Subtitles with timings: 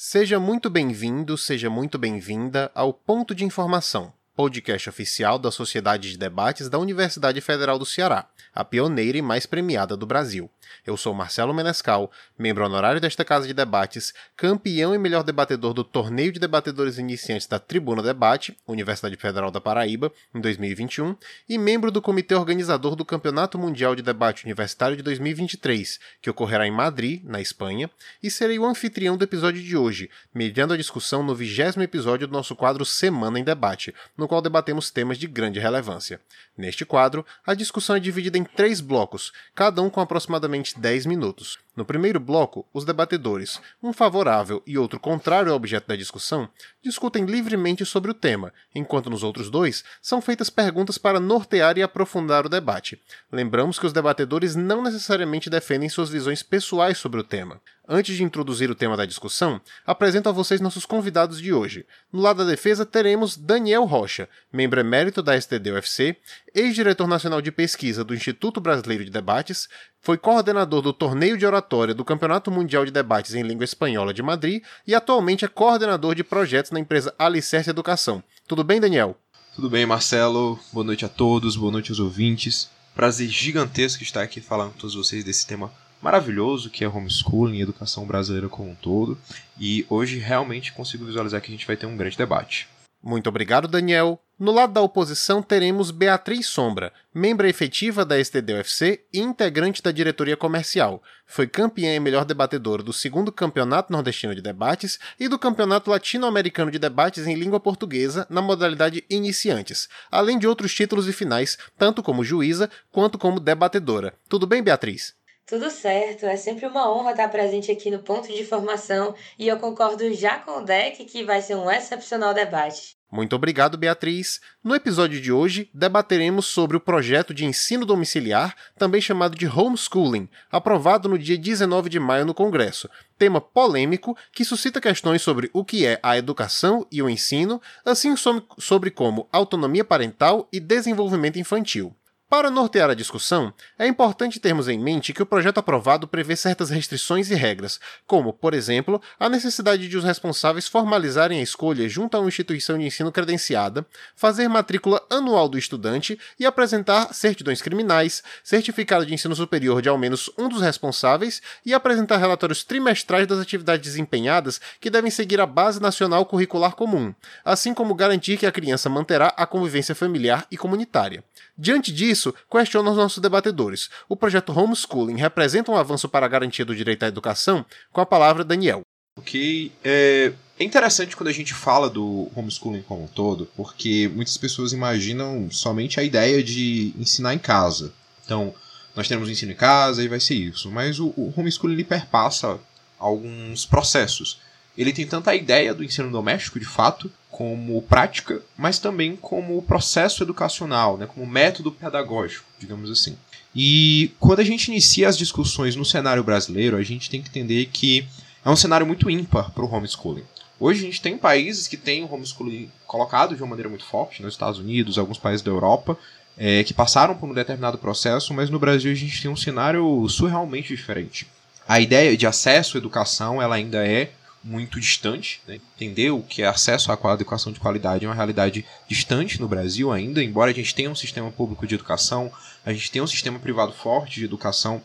[0.00, 6.16] Seja muito bem-vindo, seja muito bem-vinda ao Ponto de Informação, podcast oficial da Sociedade de
[6.16, 10.48] Debates da Universidade Federal do Ceará, a pioneira e mais premiada do Brasil.
[10.86, 15.82] Eu sou Marcelo Menescal, membro honorário desta casa de debates, campeão e melhor debatedor do
[15.82, 21.16] Torneio de Debatedores Iniciantes da Tribuna Debate, Universidade Federal da Paraíba, em 2021,
[21.48, 26.64] e membro do comitê organizador do Campeonato Mundial de Debate Universitário de 2023, que ocorrerá
[26.64, 27.90] em Madrid, na Espanha,
[28.22, 32.32] e serei o anfitrião do episódio de hoje, mediando a discussão no vigésimo episódio do
[32.32, 36.20] nosso quadro Semana em Debate, no qual debatemos temas de grande relevância.
[36.56, 41.58] Neste quadro, a discussão é dividida em três blocos, cada um com aproximadamente 10 minutos.
[41.78, 46.48] No primeiro bloco, os debatedores, um favorável e outro contrário ao objeto da discussão,
[46.82, 51.82] discutem livremente sobre o tema, enquanto nos outros dois são feitas perguntas para nortear e
[51.84, 53.00] aprofundar o debate.
[53.30, 57.60] Lembramos que os debatedores não necessariamente defendem suas visões pessoais sobre o tema.
[57.90, 61.86] Antes de introduzir o tema da discussão, apresento a vocês nossos convidados de hoje.
[62.12, 66.16] No lado da defesa teremos Daniel Rocha, membro emérito da STD-UFC,
[66.54, 69.70] ex-diretor nacional de pesquisa do Instituto Brasileiro de Debates,
[70.00, 74.22] foi coordenador do torneio de oratória do Campeonato Mundial de Debates em Língua Espanhola de
[74.22, 78.22] Madrid e atualmente é coordenador de projetos na empresa Alicerce Educação.
[78.46, 79.16] Tudo bem, Daniel?
[79.54, 80.58] Tudo bem, Marcelo.
[80.72, 82.70] Boa noite a todos, boa noite aos ouvintes.
[82.94, 87.62] Prazer gigantesco estar aqui falando com todos vocês desse tema maravilhoso que é homeschooling e
[87.62, 89.18] educação brasileira como um todo.
[89.58, 92.68] E hoje realmente consigo visualizar que a gente vai ter um grande debate.
[93.02, 94.20] Muito obrigado, Daniel.
[94.38, 100.36] No lado da oposição teremos Beatriz Sombra, membro efetiva da STD-UFC e integrante da diretoria
[100.36, 101.02] comercial.
[101.26, 106.70] Foi campeã e melhor debatedora do segundo Campeonato Nordestino de Debates e do Campeonato Latino-Americano
[106.70, 112.00] de Debates em Língua Portuguesa na modalidade Iniciantes, além de outros títulos e finais, tanto
[112.00, 114.14] como juíza quanto como debatedora.
[114.28, 115.17] Tudo bem, Beatriz?
[115.48, 119.56] Tudo certo, é sempre uma honra estar presente aqui no ponto de formação e eu
[119.56, 122.98] concordo já com o Deck que vai ser um excepcional debate.
[123.10, 124.42] Muito obrigado, Beatriz.
[124.62, 130.28] No episódio de hoje, debateremos sobre o projeto de ensino domiciliar, também chamado de homeschooling,
[130.52, 132.86] aprovado no dia 19 de maio no Congresso.
[133.16, 138.14] Tema polêmico que suscita questões sobre o que é a educação e o ensino, assim
[138.58, 141.96] sobre como autonomia parental e desenvolvimento infantil.
[142.30, 146.68] Para nortear a discussão, é importante termos em mente que o projeto aprovado prevê certas
[146.68, 152.18] restrições e regras, como, por exemplo, a necessidade de os responsáveis formalizarem a escolha junto
[152.18, 158.22] a uma instituição de ensino credenciada, fazer matrícula anual do estudante e apresentar certidões criminais,
[158.44, 163.38] certificado de ensino superior de ao menos um dos responsáveis e apresentar relatórios trimestrais das
[163.38, 168.52] atividades desempenhadas que devem seguir a base nacional curricular comum, assim como garantir que a
[168.52, 171.24] criança manterá a convivência familiar e comunitária.
[171.56, 172.17] Diante disso,
[172.50, 173.88] questionam os nossos debatedores.
[174.08, 177.64] O projeto Homeschooling representa um avanço para a garantia do direito à educação?
[177.92, 178.82] Com a palavra, Daniel.
[179.18, 179.72] Ok.
[179.82, 184.72] É, é interessante quando a gente fala do homeschooling como um todo, porque muitas pessoas
[184.72, 187.92] imaginam somente a ideia de ensinar em casa.
[188.24, 188.54] Então,
[188.94, 190.70] nós temos o ensino em casa e vai ser isso.
[190.70, 192.58] Mas o, o homeschooling ele perpassa
[192.98, 194.40] alguns processos.
[194.78, 199.60] Ele tem tanto a ideia do ensino doméstico, de fato, como prática, mas também como
[199.60, 203.16] processo educacional, né, como método pedagógico, digamos assim.
[203.52, 207.66] E quando a gente inicia as discussões no cenário brasileiro, a gente tem que entender
[207.66, 208.06] que
[208.44, 210.22] é um cenário muito ímpar para o homeschooling.
[210.60, 214.22] Hoje a gente tem países que têm o homeschooling colocado de uma maneira muito forte,
[214.22, 215.98] nos Estados Unidos, alguns países da Europa,
[216.36, 220.08] é, que passaram por um determinado processo, mas no Brasil a gente tem um cenário
[220.08, 221.26] surrealmente diferente.
[221.66, 224.12] A ideia de acesso à educação ela ainda é
[224.42, 225.40] muito distante.
[225.46, 225.58] Né?
[225.76, 229.92] Entender o que é acesso à educação de qualidade é uma realidade distante no Brasil
[229.92, 232.30] ainda, embora a gente tenha um sistema público de educação,
[232.64, 234.82] a gente tenha um sistema privado forte de educação,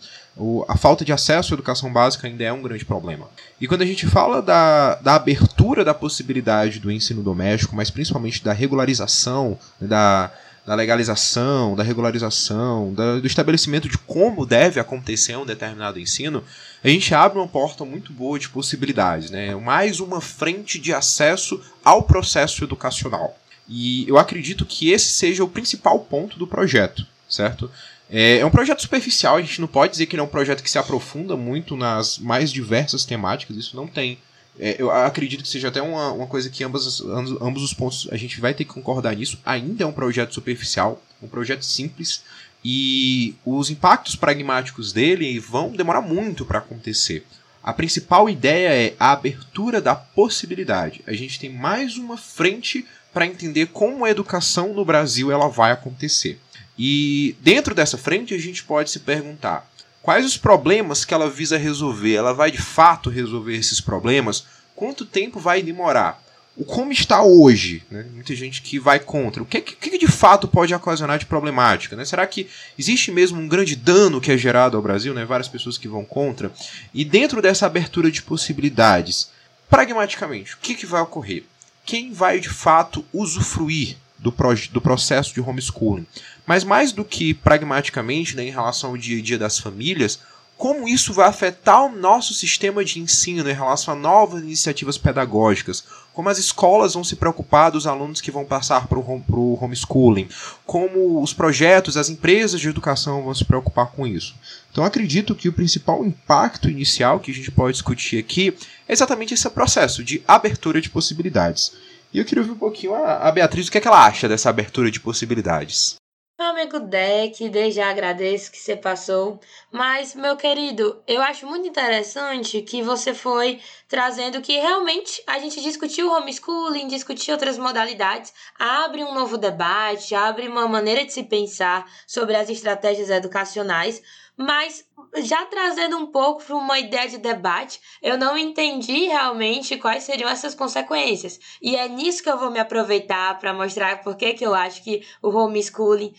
[0.67, 3.29] a falta de acesso à educação básica ainda é um grande problema.
[3.59, 8.43] E quando a gente fala da, da abertura da possibilidade do ensino doméstico, mas principalmente
[8.43, 10.31] da regularização, da
[10.65, 16.43] da legalização, da regularização, da, do estabelecimento de como deve acontecer um determinado ensino,
[16.83, 19.53] a gente abre uma porta muito boa de possibilidades, né?
[19.55, 23.37] Mais uma frente de acesso ao processo educacional.
[23.67, 27.69] E eu acredito que esse seja o principal ponto do projeto, certo?
[28.09, 30.63] É, é um projeto superficial, a gente não pode dizer que ele é um projeto
[30.63, 34.17] que se aprofunda muito nas mais diversas temáticas, isso não tem
[34.59, 38.17] é, eu acredito que seja até uma, uma coisa que ambas, ambos os pontos a
[38.17, 39.39] gente vai ter que concordar nisso.
[39.45, 42.23] Ainda é um projeto superficial, um projeto simples,
[42.63, 47.25] e os impactos pragmáticos dele vão demorar muito para acontecer.
[47.63, 51.01] A principal ideia é a abertura da possibilidade.
[51.07, 55.71] A gente tem mais uma frente para entender como a educação no Brasil ela vai
[55.71, 56.39] acontecer.
[56.77, 59.69] E dentro dessa frente a gente pode se perguntar:
[60.03, 62.13] quais os problemas que ela visa resolver?
[62.13, 64.45] Ela vai de fato resolver esses problemas
[64.75, 66.21] quanto tempo vai demorar?
[66.55, 68.05] O como está hoje, né?
[68.13, 69.41] muita gente que vai contra.
[69.41, 71.95] O que, que, que de fato pode ocasionar de problemática?
[71.95, 72.05] Né?
[72.05, 72.47] Será que
[72.77, 75.15] existe mesmo um grande dano que é gerado ao Brasil?
[75.15, 75.25] Né?
[75.25, 76.51] Várias pessoas que vão contra.
[76.93, 79.31] E dentro dessa abertura de possibilidades,
[79.67, 81.43] pragmaticamente, o que, que vai ocorrer?
[81.83, 84.31] Quem vai de fato usufruir do,
[84.71, 86.05] do processo de homeschooling?
[86.45, 90.19] Mas mais do que pragmaticamente, né, em relação ao dia a dia das famílias,
[90.57, 95.83] como isso vai afetar o nosso sistema de ensino em relação a novas iniciativas pedagógicas,
[96.13, 100.29] como as escolas vão se preocupar dos alunos que vão passar para o homeschooling,
[100.65, 104.35] como os projetos, as empresas de educação vão se preocupar com isso.
[104.71, 108.55] Então acredito que o principal impacto inicial que a gente pode discutir aqui
[108.87, 111.73] é exatamente esse processo de abertura de possibilidades.
[112.13, 114.49] E eu queria ouvir um pouquinho a, Beatriz o que, é que ela acha dessa
[114.49, 115.95] abertura de possibilidades.
[116.39, 119.39] Meu amigo Deck, desde já agradeço que você passou.
[119.71, 125.61] Mas, meu querido, eu acho muito interessante que você foi trazendo que realmente a gente
[125.61, 131.85] discutiu homeschooling, discutiu outras modalidades, abre um novo debate, abre uma maneira de se pensar
[132.07, 134.01] sobre as estratégias educacionais,
[134.37, 134.85] mas
[135.17, 140.29] já trazendo um pouco para uma ideia de debate, eu não entendi realmente quais seriam
[140.29, 141.39] essas consequências.
[141.61, 145.05] E é nisso que eu vou me aproveitar para mostrar por que eu acho que
[145.21, 146.13] o homeschooling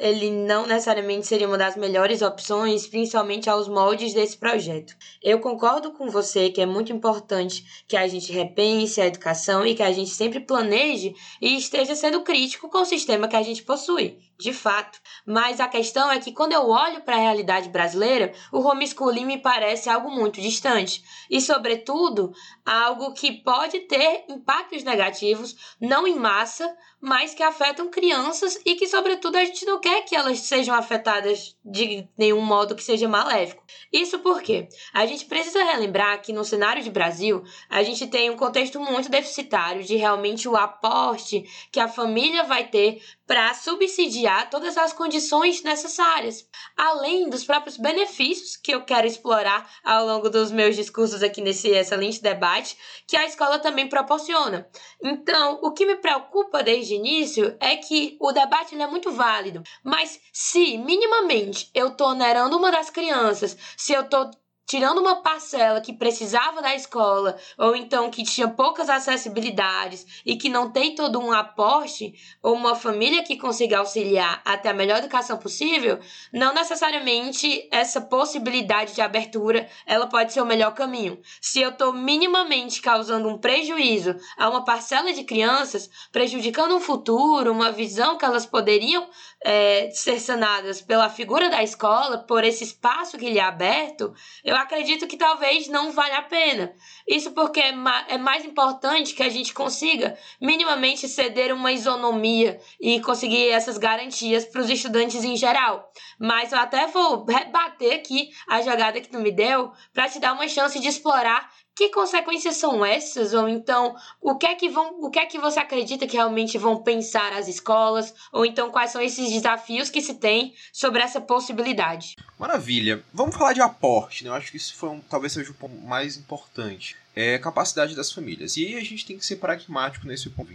[0.00, 4.94] ele não necessariamente seria uma das melhores opções, principalmente aos moldes desse projeto.
[5.22, 9.74] Eu concordo com você que é muito importante que a gente repense a educação e
[9.74, 13.62] que a gente sempre planeje e esteja sendo crítico com o sistema que a gente
[13.62, 15.00] possui de fato.
[15.26, 19.38] Mas a questão é que quando eu olho para a realidade brasileira, o homeschooling me
[19.38, 22.32] parece algo muito distante e, sobretudo,
[22.68, 28.86] algo que pode ter impactos negativos, não em massa, mas que afetam crianças e que,
[28.86, 33.64] sobretudo, a gente não quer que elas sejam afetadas de nenhum modo que seja maléfico.
[33.92, 38.36] Isso porque a gente precisa relembrar que no cenário de Brasil, a gente tem um
[38.36, 44.76] contexto muito deficitário de realmente o aporte que a família vai ter para subsidiar todas
[44.76, 50.74] as condições necessárias, além dos próprios benefícios que eu quero explorar ao longo dos meus
[50.74, 52.57] discursos aqui nesse excelente debate,
[53.06, 54.68] que a escola também proporciona.
[55.02, 59.62] Então, o que me preocupa desde o início é que o debate é muito válido,
[59.82, 64.30] mas se minimamente eu estou onerando uma das crianças, se eu estou
[64.68, 70.50] tirando uma parcela que precisava da escola, ou então que tinha poucas acessibilidades e que
[70.50, 72.12] não tem todo um aporte,
[72.42, 75.98] ou uma família que consiga auxiliar até a melhor educação possível,
[76.30, 81.18] não necessariamente essa possibilidade de abertura ela pode ser o melhor caminho.
[81.40, 87.52] Se eu estou minimamente causando um prejuízo a uma parcela de crianças, prejudicando um futuro,
[87.52, 89.08] uma visão que elas poderiam
[89.44, 94.12] é, ser sanadas pela figura da escola, por esse espaço que lhe é aberto,
[94.44, 96.74] eu acredito que talvez não valha a pena.
[97.06, 102.60] Isso porque é, ma é mais importante que a gente consiga minimamente ceder uma isonomia
[102.80, 105.90] e conseguir essas garantias para os estudantes em geral.
[106.18, 110.32] Mas eu até vou rebater aqui a jogada que tu me deu para te dar
[110.32, 111.48] uma chance de explorar
[111.78, 113.32] que consequências são essas?
[113.32, 116.58] Ou então, o que é que vão, o que é que você acredita que realmente
[116.58, 118.12] vão pensar as escolas?
[118.32, 122.16] Ou então, quais são esses desafios que se tem sobre essa possibilidade?
[122.36, 123.00] Maravilha.
[123.14, 124.30] Vamos falar de aporte, né?
[124.30, 126.96] Eu acho que isso foi um, talvez seja o ponto mais importante.
[127.14, 128.56] É a capacidade das famílias.
[128.56, 130.48] E aí a gente tem que ser pragmático nesse ponto.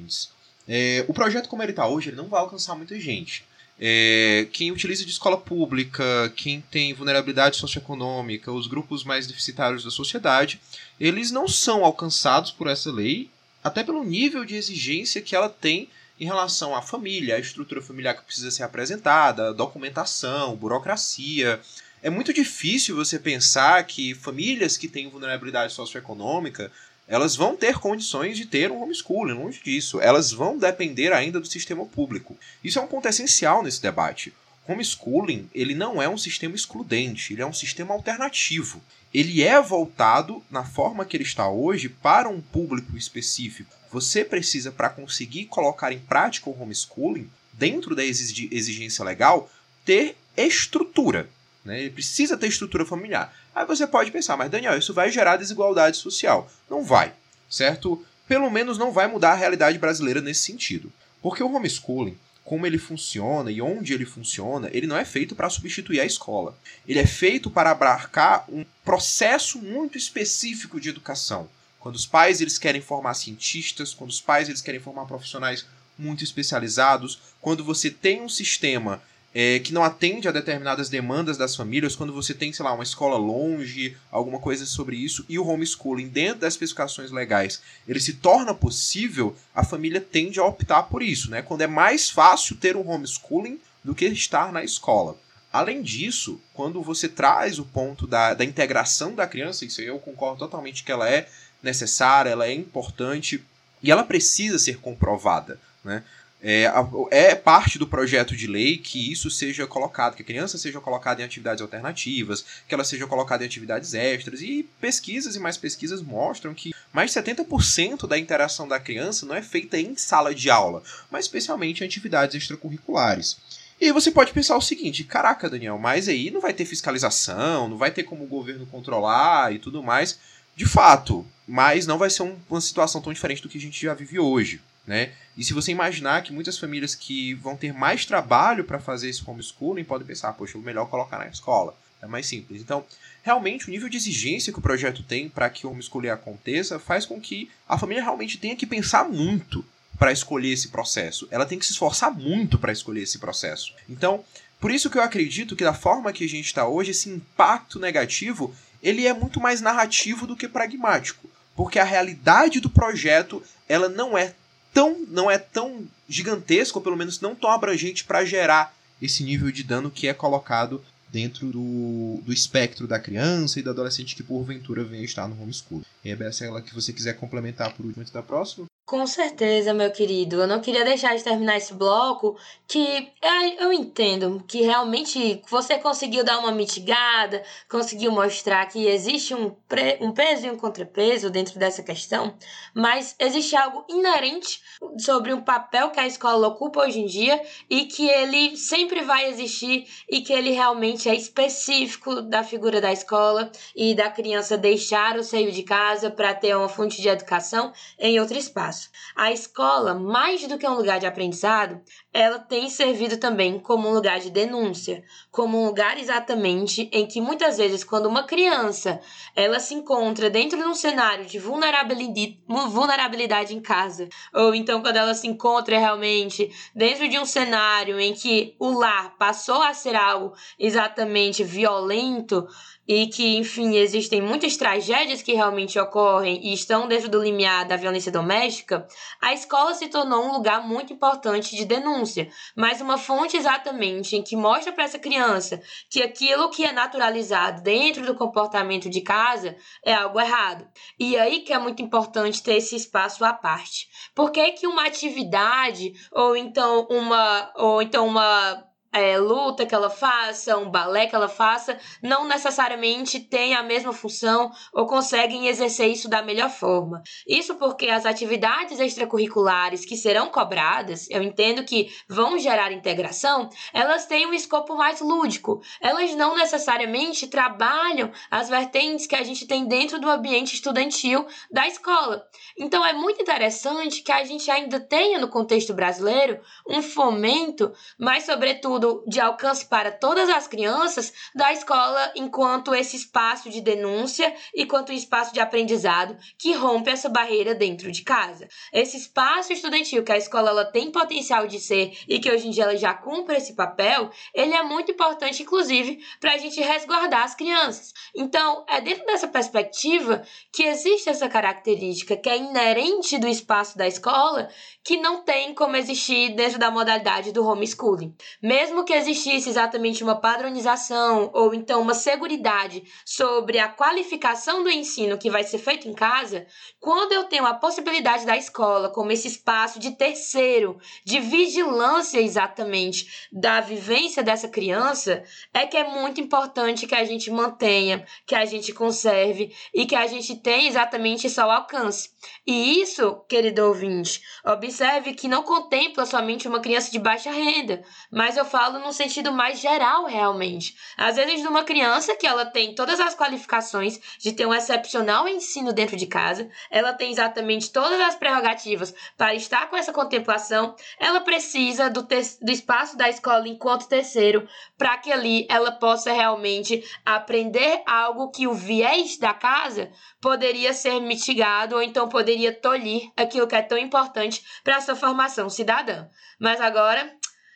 [0.67, 3.45] É, o projeto como ele está hoje, ele não vai alcançar muita gente.
[3.85, 9.91] É, quem utiliza de escola pública, quem tem vulnerabilidade socioeconômica, os grupos mais deficitários da
[9.91, 10.61] sociedade,
[10.97, 13.29] eles não são alcançados por essa lei,
[13.61, 18.15] até pelo nível de exigência que ela tem em relação à família, à estrutura familiar
[18.15, 21.59] que precisa ser apresentada, documentação, burocracia.
[22.01, 26.71] É muito difícil você pensar que famílias que têm vulnerabilidade socioeconômica
[27.07, 29.99] elas vão ter condições de ter um homeschooling, longe disso.
[29.99, 32.37] Elas vão depender ainda do sistema público.
[32.63, 34.33] Isso é um ponto essencial nesse debate.
[34.67, 38.81] Homeschooling, ele não é um sistema excludente, ele é um sistema alternativo.
[39.13, 43.75] Ele é voltado, na forma que ele está hoje, para um público específico.
[43.91, 49.51] Você precisa, para conseguir colocar em prática o homeschooling, dentro da exigência legal,
[49.85, 51.29] ter estrutura.
[51.63, 51.81] Né?
[51.81, 53.33] Ele precisa ter estrutura familiar.
[53.55, 56.49] Aí você pode pensar, mas Daniel, isso vai gerar desigualdade social.
[56.69, 57.13] Não vai,
[57.49, 58.03] certo?
[58.27, 60.91] Pelo menos não vai mudar a realidade brasileira nesse sentido.
[61.21, 65.49] Porque o homeschooling, como ele funciona e onde ele funciona, ele não é feito para
[65.49, 66.57] substituir a escola.
[66.87, 71.47] Ele é feito para abarcar um processo muito específico de educação.
[71.79, 75.65] Quando os pais eles querem formar cientistas, quando os pais eles querem formar profissionais
[75.97, 79.01] muito especializados, quando você tem um sistema
[79.33, 82.83] é, que não atende a determinadas demandas das famílias, quando você tem, sei lá, uma
[82.83, 88.13] escola longe, alguma coisa sobre isso, e o homeschooling dentro das especificações legais, ele se
[88.13, 91.41] torna possível, a família tende a optar por isso, né?
[91.41, 95.17] Quando é mais fácil ter um homeschooling do que estar na escola.
[95.51, 100.39] Além disso, quando você traz o ponto da, da integração da criança, isso eu concordo
[100.39, 101.27] totalmente que ela é
[101.61, 103.43] necessária, ela é importante
[103.81, 106.03] e ela precisa ser comprovada, né?
[106.45, 106.69] É,
[107.09, 111.21] é, parte do projeto de lei que isso seja colocado, que a criança seja colocada
[111.21, 114.41] em atividades alternativas, que ela seja colocada em atividades extras.
[114.41, 119.33] E pesquisas e mais pesquisas mostram que mais de 70% da interação da criança não
[119.33, 123.37] é feita em sala de aula, mas especialmente em atividades extracurriculares.
[123.79, 127.69] E aí você pode pensar o seguinte: caraca, Daniel, mas aí não vai ter fiscalização,
[127.69, 130.19] não vai ter como o governo controlar e tudo mais.
[130.57, 133.81] De fato, mas não vai ser um, uma situação tão diferente do que a gente
[133.81, 134.61] já vive hoje.
[134.85, 135.13] Né?
[135.37, 139.23] E se você imaginar que muitas famílias que vão ter mais trabalho para fazer esse
[139.25, 141.75] homeschooling podem pensar, poxa, é melhor colocar na escola.
[142.01, 142.61] É mais simples.
[142.61, 142.85] Então,
[143.23, 147.05] realmente, o nível de exigência que o projeto tem para que o homeschooling aconteça faz
[147.05, 149.63] com que a família realmente tenha que pensar muito
[149.97, 151.27] para escolher esse processo.
[151.31, 153.73] Ela tem que se esforçar muito para escolher esse processo.
[153.87, 154.23] Então,
[154.59, 157.79] por isso que eu acredito que da forma que a gente está hoje, esse impacto
[157.79, 163.87] negativo, ele é muito mais narrativo do que pragmático, porque a realidade do projeto, ela
[163.87, 164.33] não é
[164.73, 169.51] tão não é tão gigantesco, ou pelo menos não tão abrangente para gerar esse nível
[169.51, 174.23] de dano que é colocado dentro do, do espectro da criança e do adolescente que
[174.23, 175.83] porventura venha estar no homeschool.
[176.03, 178.65] E é essa que você quiser complementar por último da próxima.
[178.85, 180.41] Com certeza, meu querido.
[180.41, 182.37] Eu não queria deixar de terminar esse bloco
[182.67, 183.11] que
[183.57, 189.97] eu entendo que realmente você conseguiu dar uma mitigada, conseguiu mostrar que existe um, pre,
[190.01, 192.35] um peso e um contrapeso dentro dessa questão,
[192.73, 194.61] mas existe algo inerente
[194.99, 199.29] sobre um papel que a escola ocupa hoje em dia e que ele sempre vai
[199.29, 205.17] existir e que ele realmente é específico da figura da escola e da criança deixar
[205.17, 208.72] o seio de casa para ter uma fonte de educação em outro espaço.
[209.15, 213.93] A escola, mais do que um lugar de aprendizado, ela tem servido também como um
[213.93, 218.99] lugar de denúncia, como um lugar exatamente em que muitas vezes quando uma criança
[219.35, 225.13] ela se encontra dentro de um cenário de vulnerabilidade em casa, ou então quando ela
[225.13, 230.33] se encontra realmente dentro de um cenário em que o lar passou a ser algo
[230.57, 232.47] exatamente violento,
[232.87, 237.77] e que, enfim, existem muitas tragédias que realmente ocorrem e estão dentro do limiar da
[237.77, 238.85] violência doméstica,
[239.21, 244.21] a escola se tornou um lugar muito importante de denúncia, mas uma fonte exatamente em
[244.21, 249.55] que mostra para essa criança que aquilo que é naturalizado dentro do comportamento de casa
[249.83, 250.67] é algo errado.
[250.99, 253.87] E aí que é muito importante ter esse espaço à parte.
[254.13, 259.89] Por que, que uma atividade ou então uma ou então uma é, luta que ela
[259.89, 265.87] faça, um balé que ela faça, não necessariamente tem a mesma função ou conseguem exercer
[265.87, 267.01] isso da melhor forma.
[267.27, 274.05] Isso porque as atividades extracurriculares que serão cobradas, eu entendo que vão gerar integração, elas
[274.05, 275.61] têm um escopo mais lúdico.
[275.81, 281.67] Elas não necessariamente trabalham as vertentes que a gente tem dentro do ambiente estudantil da
[281.67, 282.23] escola.
[282.57, 288.25] Então é muito interessante que a gente ainda tenha no contexto brasileiro um fomento, mas
[288.25, 294.65] sobretudo de alcance para todas as crianças da escola enquanto esse espaço de denúncia e
[294.65, 298.47] quanto espaço de aprendizado que rompe essa barreira dentro de casa.
[298.71, 302.51] Esse espaço estudantil que a escola ela tem potencial de ser e que hoje em
[302.51, 307.23] dia ela já cumpre esse papel, ele é muito importante, inclusive, para a gente resguardar
[307.23, 307.93] as crianças.
[308.15, 313.87] Então, é dentro dessa perspectiva que existe essa característica que é inerente do espaço da
[313.87, 314.49] escola
[314.83, 318.15] que não tem como existir dentro da modalidade do homeschooling.
[318.41, 325.17] Mesmo que existisse exatamente uma padronização ou então uma seguridade sobre a qualificação do ensino
[325.17, 326.47] que vai ser feito em casa,
[326.79, 333.27] quando eu tenho a possibilidade da escola como esse espaço de terceiro, de vigilância exatamente
[333.31, 338.45] da vivência dessa criança, é que é muito importante que a gente mantenha, que a
[338.45, 342.09] gente conserve e que a gente tenha exatamente isso ao alcance.
[342.47, 348.37] E isso, querido ouvinte, observe que não contempla somente uma criança de baixa renda, mas
[348.37, 350.75] eu falo num sentido mais geral, realmente.
[350.97, 355.27] Às vezes, de uma criança que ela tem todas as qualificações de ter um excepcional
[355.27, 360.75] ensino dentro de casa, ela tem exatamente todas as prerrogativas para estar com essa contemplação,
[360.99, 366.83] ela precisa do, do espaço da escola enquanto terceiro, para que ali ela possa realmente
[367.05, 369.91] aprender algo que o viés da casa
[370.21, 374.95] poderia ser mitigado ou então poderia tolir aquilo que é tão importante para a sua
[374.95, 376.07] formação cidadã.
[376.39, 377.11] Mas agora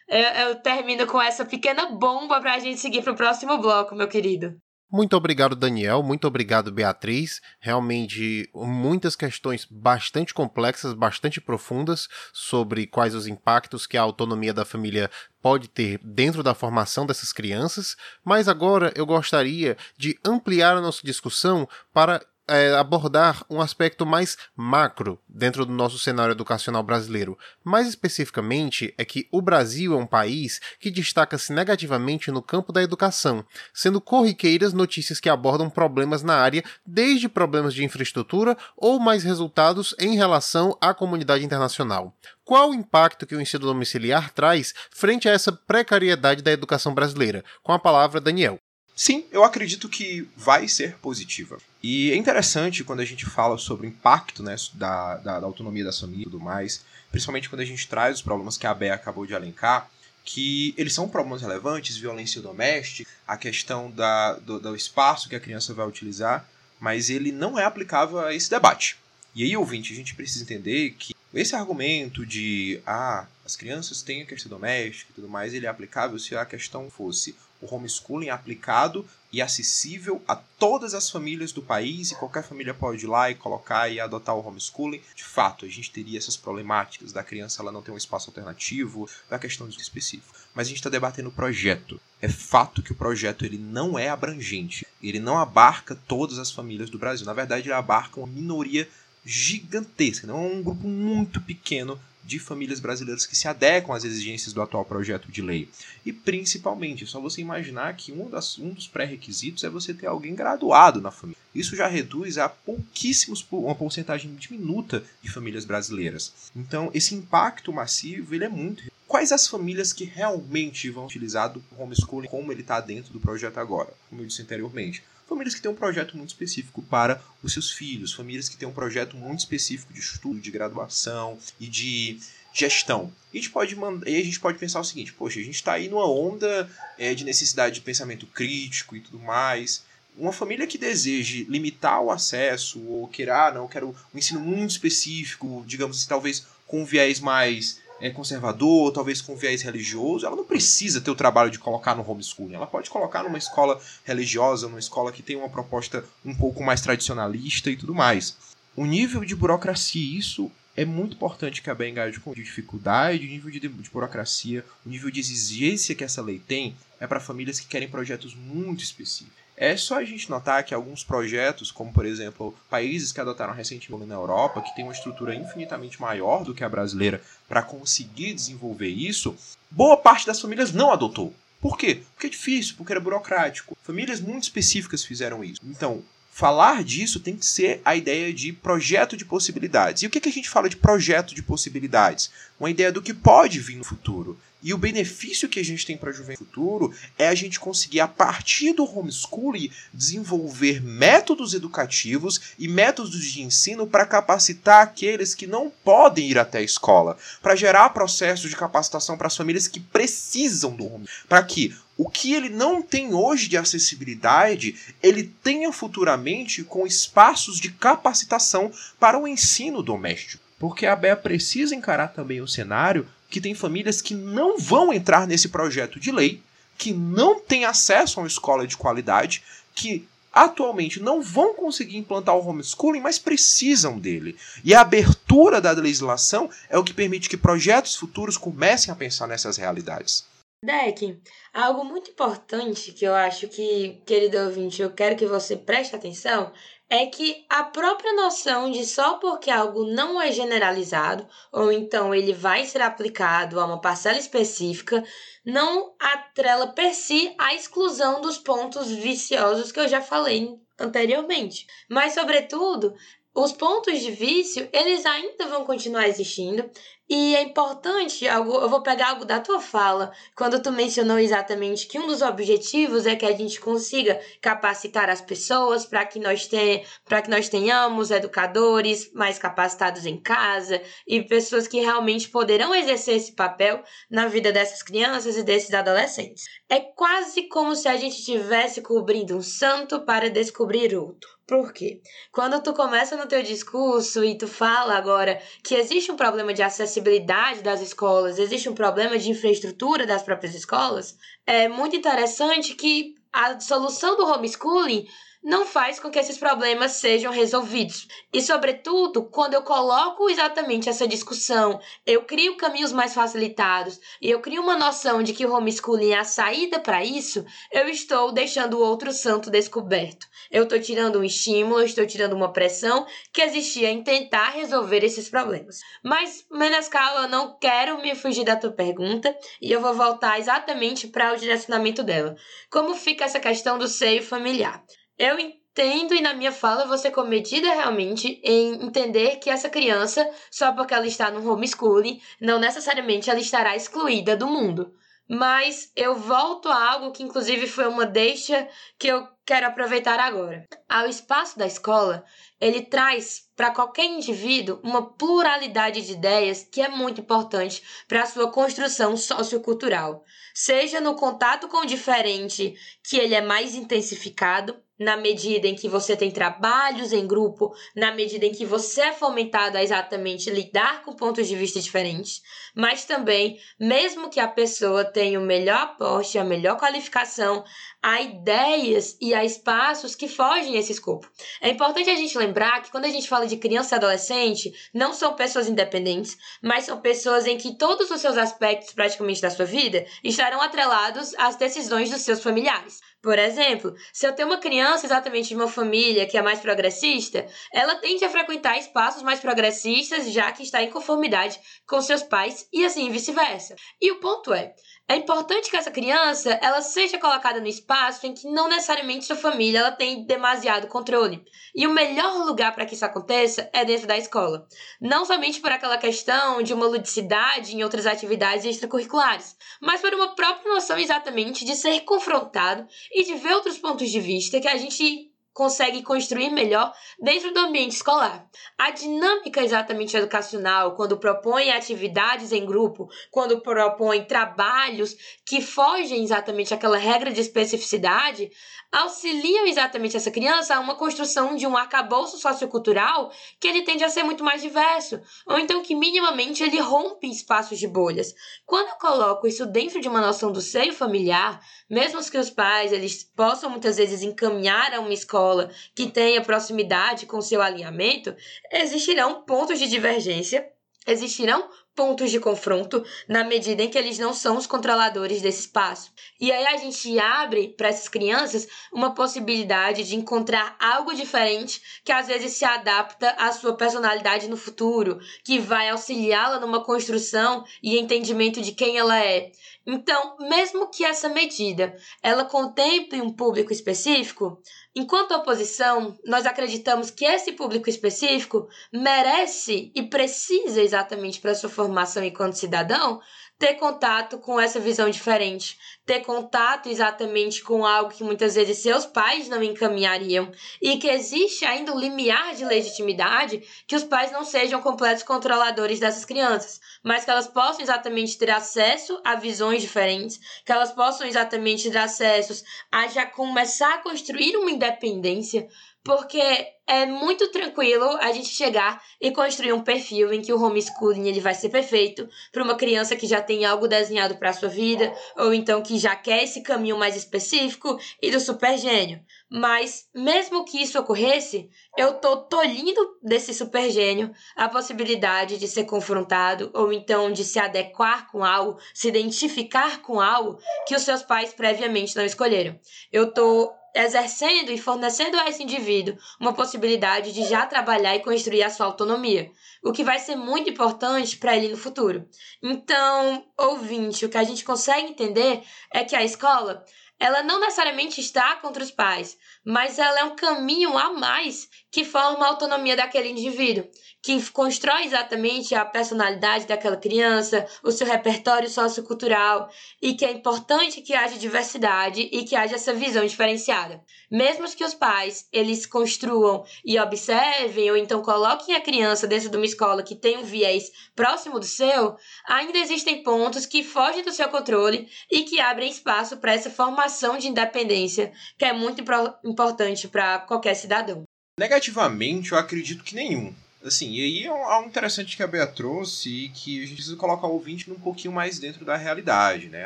[0.07, 3.95] eu, eu termino com essa pequena bomba para a gente seguir para o próximo bloco,
[3.95, 4.55] meu querido.
[4.89, 6.01] Muito obrigado, Daniel.
[6.01, 7.41] Muito obrigado, Beatriz.
[7.59, 14.63] Realmente, muitas questões bastante complexas, bastante profundas sobre quais os impactos que a autonomia da
[14.63, 15.11] família
[15.41, 17.97] pode ter dentro da formação dessas crianças.
[18.23, 24.37] Mas agora eu gostaria de ampliar a nossa discussão para é, abordar um aspecto mais
[24.55, 27.37] macro dentro do nosso cenário educacional brasileiro.
[27.63, 32.81] Mais especificamente, é que o Brasil é um país que destaca-se negativamente no campo da
[32.81, 39.23] educação, sendo corriqueiras notícias que abordam problemas na área, desde problemas de infraestrutura ou mais
[39.23, 42.15] resultados em relação à comunidade internacional.
[42.43, 47.43] Qual o impacto que o ensino domiciliar traz frente a essa precariedade da educação brasileira?
[47.61, 48.59] Com a palavra, Daniel.
[48.97, 51.59] Sim, eu acredito que vai ser positiva.
[51.89, 55.89] E é interessante quando a gente fala sobre o impacto né, da, da, da autonomia
[55.89, 59.33] e tudo mais, principalmente quando a gente traz os problemas que a Bea acabou de
[59.33, 59.89] alencar,
[60.25, 65.39] que eles são problemas relevantes, violência doméstica, a questão da, do, do espaço que a
[65.39, 66.45] criança vai utilizar,
[66.77, 68.97] mas ele não é aplicável a esse debate.
[69.33, 74.23] E aí, ouvinte, a gente precisa entender que esse argumento de ah, as crianças têm
[74.23, 78.29] a questão doméstica e tudo mais, ele é aplicável se a questão fosse o homeschooling
[78.29, 83.29] aplicado e acessível a todas as famílias do país e qualquer família pode ir lá
[83.29, 85.01] e colocar e adotar o homeschooling.
[85.15, 89.09] De fato, a gente teria essas problemáticas da criança ela não ter um espaço alternativo,
[89.29, 90.37] da questão específica.
[90.53, 91.99] Mas a gente está debatendo o projeto.
[92.21, 94.87] É fato que o projeto ele não é abrangente.
[95.03, 97.25] Ele não abarca todas as famílias do Brasil.
[97.25, 98.89] Na verdade, ele abarca uma minoria
[99.23, 104.51] gigantesca, não é um grupo muito pequeno de famílias brasileiras que se adequam às exigências
[104.51, 105.69] do atual projeto de lei.
[106.05, 110.07] E principalmente, é só você imaginar que um, das, um dos pré-requisitos é você ter
[110.07, 111.39] alguém graduado na família.
[111.55, 116.33] Isso já reduz a pouquíssimos, uma porcentagem diminuta de famílias brasileiras.
[116.53, 118.83] Então, esse impacto massivo ele é muito.
[119.07, 123.57] Quais as famílias que realmente vão utilizar o homeschooling como ele está dentro do projeto
[123.57, 123.93] agora?
[124.09, 128.13] Como eu disse anteriormente famílias que têm um projeto muito específico para os seus filhos,
[128.13, 132.19] famílias que têm um projeto muito específico de estudo, de graduação e de
[132.53, 133.11] gestão.
[133.31, 135.55] E a gente pode, mandar, e a gente pode pensar o seguinte: poxa, a gente
[135.55, 139.85] está aí numa onda é, de necessidade de pensamento crítico e tudo mais.
[140.17, 144.39] Uma família que deseje limitar o acesso ou queira, ah, não, eu quero um ensino
[144.39, 147.79] muito específico, digamos assim, talvez com um viés mais
[148.11, 152.53] conservador, talvez com viés religioso, ela não precisa ter o trabalho de colocar no homeschooling.
[152.53, 156.81] Ela pode colocar numa escola religiosa, numa escola que tem uma proposta um pouco mais
[156.81, 158.37] tradicionalista e tudo mais.
[158.75, 163.49] O nível de burocracia, isso é muito importante que a BEM com dificuldade, o nível
[163.49, 167.65] de, de burocracia, o nível de exigência que essa lei tem é para famílias que
[167.65, 169.46] querem projetos muito específicos.
[169.59, 174.05] É só a gente notar que alguns projetos, como por exemplo, países que adotaram recentemente
[174.05, 178.89] na Europa, que tem uma estrutura infinitamente maior do que a brasileira para conseguir desenvolver
[178.89, 179.35] isso,
[179.71, 181.33] boa parte das famílias não adotou.
[181.59, 182.03] Por quê?
[182.13, 183.75] Porque é difícil, porque era burocrático.
[183.81, 185.59] Famílias muito específicas fizeram isso.
[185.63, 186.03] Então,
[186.37, 190.03] falar disso tem que ser a ideia de projeto de possibilidades.
[190.03, 192.29] E o que, que a gente fala de projeto de possibilidades?
[192.59, 194.37] Uma ideia do que pode vir no futuro.
[194.61, 198.01] E o benefício que a gente tem para a juventude futuro é a gente conseguir,
[198.01, 205.47] a partir do homeschooling, desenvolver métodos educativos e métodos de ensino para capacitar aqueles que
[205.47, 209.79] não podem ir até a escola, para gerar processos de capacitação para as famílias que
[209.79, 215.71] precisam do home, para que o que ele não tem hoje de acessibilidade, ele tenha
[215.71, 220.43] futuramente com espaços de capacitação para o ensino doméstico.
[220.59, 225.27] Porque a BEA precisa encarar também o cenário que tem famílias que não vão entrar
[225.27, 226.41] nesse projeto de lei,
[226.77, 232.35] que não têm acesso a uma escola de qualidade, que atualmente não vão conseguir implantar
[232.35, 234.37] o homeschooling, mas precisam dele.
[234.63, 239.27] E a abertura da legislação é o que permite que projetos futuros comecem a pensar
[239.27, 240.23] nessas realidades.
[240.63, 241.21] Deck,
[241.53, 246.51] algo muito importante que eu acho que, querido ouvinte, eu quero que você preste atenção
[246.89, 252.33] é que a própria noção de só porque algo não é generalizado, ou então ele
[252.33, 255.03] vai ser aplicado a uma parcela específica,
[255.45, 261.67] não atrela per si a exclusão dos pontos viciosos que eu já falei anteriormente.
[261.87, 262.95] Mas, sobretudo,
[263.39, 266.67] os pontos de vício, eles ainda vão continuar existindo,
[267.07, 271.99] e é importante, eu vou pegar algo da tua fala, quando tu mencionou exatamente que
[271.99, 277.29] um dos objetivos é que a gente consiga capacitar as pessoas para que nós que
[277.29, 283.83] nós tenhamos educadores mais capacitados em casa e pessoas que realmente poderão exercer esse papel
[284.09, 286.43] na vida dessas crianças e desses adolescentes.
[286.67, 291.36] É quase como se a gente estivesse cobrindo um santo para descobrir outro.
[291.47, 292.01] Por quê?
[292.29, 296.61] Quando tu começa no teu discurso e tu fala agora que existe um problema de
[296.61, 303.15] acessibilidade das escolas, existe um problema de infraestrutura das próprias escolas, é muito interessante que
[303.31, 305.07] a solução do homeschooling
[305.47, 308.05] não faz com que esses problemas sejam resolvidos.
[308.33, 314.41] E, sobretudo, quando eu coloco exatamente essa discussão, eu crio caminhos mais facilitados e eu
[314.41, 318.73] crio uma noção de que o homeschooling é a saída para isso, eu estou deixando
[318.73, 320.27] o outro santo descoberto.
[320.51, 325.01] Eu estou tirando um estímulo, eu estou tirando uma pressão que existia em tentar resolver
[325.01, 325.77] esses problemas.
[326.03, 331.07] Mas, Menescal, eu não quero me fugir da tua pergunta e eu vou voltar exatamente
[331.07, 332.35] para o direcionamento dela.
[332.69, 334.83] Como fica essa questão do seio familiar?
[335.17, 340.27] Eu entendo e na minha fala vou ser comedida realmente em entender que essa criança,
[340.51, 344.93] só porque ela está no homeschooling, não necessariamente ela estará excluída do mundo.
[345.29, 350.65] Mas eu volto a algo que inclusive foi uma deixa que eu quero aproveitar agora.
[350.87, 352.23] Ao espaço da escola,
[352.61, 358.25] ele traz para qualquer indivíduo uma pluralidade de ideias que é muito importante para a
[358.25, 360.23] sua construção sociocultural.
[360.53, 365.87] Seja no contato com o diferente, que ele é mais intensificado, na medida em que
[365.87, 371.03] você tem trabalhos em grupo, na medida em que você é fomentado a exatamente lidar
[371.03, 372.41] com pontos de vista diferentes,
[372.75, 377.63] mas também, mesmo que a pessoa tenha o melhor aporte, a melhor qualificação,
[378.01, 381.29] há ideias e há espaços que fogem esse escopo.
[381.61, 385.13] É importante a gente lembrar que quando a gente fala de criança e adolescente, não
[385.13, 389.65] são pessoas independentes, mas são pessoas em que todos os seus aspectos praticamente da sua
[389.65, 392.99] vida estarão atrelados às decisões dos seus familiares.
[393.27, 397.45] Por exemplo, se eu tenho uma criança exatamente de uma família que é mais progressista,
[397.73, 402.65] ela tende a frequentar espaços mais progressistas, já que está em conformidade com seus pais
[402.71, 403.75] e assim vice-versa.
[403.99, 404.73] E o ponto é,
[405.09, 409.37] é importante que essa criança ela seja colocada no espaço em que não necessariamente sua
[409.37, 411.45] família ela tem demasiado controle.
[411.73, 414.67] E o melhor lugar para que isso aconteça é dentro da escola.
[414.99, 420.35] Não somente por aquela questão de uma ludicidade em outras atividades extracurriculares, mas por uma
[420.35, 424.75] própria noção exatamente de ser confrontado e de ver outros pontos de vista que a
[424.75, 428.47] gente consegue construir melhor dentro do ambiente escolar.
[428.77, 436.75] A dinâmica exatamente educacional, quando propõe atividades em grupo, quando propõe trabalhos que fogem exatamente
[436.75, 438.51] àquela regra de especificidade,
[438.91, 444.09] auxiliam exatamente essa criança a uma construção de um arcabouço sociocultural que ele tende a
[444.09, 448.31] ser muito mais diverso, ou então que minimamente ele rompe espaços de bolhas.
[448.63, 452.91] Quando eu coloco isso dentro de uma noção do seio familiar, mesmo que os pais
[452.91, 458.35] eles possam muitas vezes encaminhar a uma escola que tenha proximidade com seu alinhamento,
[458.71, 460.67] existirão pontos de divergência
[461.07, 466.11] existirão pontos de confronto na medida em que eles não são os controladores desse espaço.
[466.39, 472.11] E aí a gente abre para essas crianças uma possibilidade de encontrar algo diferente que
[472.11, 477.97] às vezes se adapta à sua personalidade no futuro, que vai auxiliá-la numa construção e
[477.97, 479.51] entendimento de quem ela é.
[479.89, 484.61] Então, mesmo que essa medida ela contemple um público específico,
[484.93, 492.21] enquanto oposição, nós acreditamos que esse público específico merece e precisa exatamente para sua formação
[492.21, 493.21] enquanto cidadão
[493.57, 499.05] ter contato com essa visão diferente, ter contato exatamente com algo que muitas vezes seus
[499.05, 500.49] pais não encaminhariam.
[500.81, 505.99] E que existe ainda um limiar de legitimidade que os pais não sejam completos controladores
[505.99, 511.27] dessas crianças, mas que elas possam exatamente ter acesso a visões diferentes, que elas possam
[511.27, 515.67] exatamente ter acessos a já começar a construir uma independência.
[516.05, 516.41] Porque
[516.87, 521.41] é muito tranquilo a gente chegar e construir um perfil em que o homeschooling ele
[521.41, 525.13] vai ser perfeito para uma criança que já tem algo desenhado para a sua vida,
[525.35, 529.21] ou então que já quer esse caminho mais específico e do super gênio.
[529.49, 535.85] Mas, mesmo que isso ocorresse, eu tô tolhindo desse super gênio a possibilidade de ser
[535.85, 541.23] confrontado ou então de se adequar com algo, se identificar com algo que os seus
[541.23, 542.77] pais previamente não escolheram.
[543.11, 548.63] Eu tô exercendo e fornecendo a esse indivíduo uma possibilidade de já trabalhar e construir
[548.63, 549.51] a sua autonomia,
[549.83, 552.27] o que vai ser muito importante para ele no futuro.
[552.61, 556.83] Então, ouvinte, o que a gente consegue entender é que a escola
[557.19, 562.05] ela não necessariamente está contra os pais, mas ela é um caminho a mais que
[562.05, 563.89] forma a autonomia daquele indivíduo
[564.27, 569.69] que constrói exatamente a personalidade daquela criança, o seu repertório sociocultural
[570.01, 574.03] e que é importante que haja diversidade e que haja essa visão diferenciada.
[574.29, 579.55] Mesmo que os pais eles construam e observem ou então coloquem a criança dentro de
[579.55, 584.33] uma escola que tem um viés próximo do seu, ainda existem pontos que fogem do
[584.33, 589.01] seu controle e que abrem espaço para essa formação de independência que é muito
[589.45, 591.23] importante para qualquer cidadão.
[591.57, 593.55] Negativamente, eu acredito que nenhum.
[593.83, 597.47] Assim, e aí é algo interessante que a Bea trouxe que a gente precisa colocar
[597.47, 599.85] o ouvinte um pouquinho mais dentro da realidade, né?